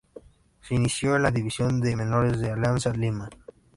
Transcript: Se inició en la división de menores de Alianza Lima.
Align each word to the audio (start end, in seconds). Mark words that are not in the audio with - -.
Se 0.61 0.73
inició 0.73 1.15
en 1.15 1.21
la 1.21 1.29
división 1.29 1.79
de 1.79 1.95
menores 1.95 2.39
de 2.39 2.49
Alianza 2.49 2.91
Lima. 2.91 3.29